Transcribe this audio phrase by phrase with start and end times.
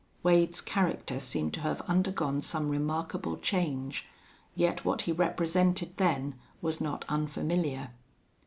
[0.23, 4.07] Wade's character seemed to have undergone some remarkable change,
[4.55, 7.91] yet what he represented then was not unfamiliar.